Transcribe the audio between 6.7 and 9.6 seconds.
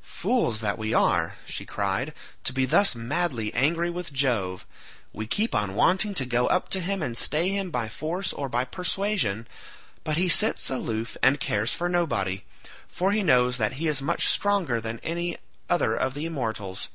to him and stay him by force or by persuasion,